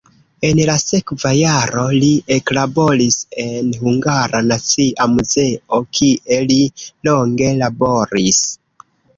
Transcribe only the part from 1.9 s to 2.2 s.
li